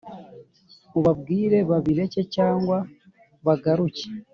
Ubabwire 0.99 1.57
babireke 1.69 2.21
cg 2.33 2.61
bagaruke 3.45 4.05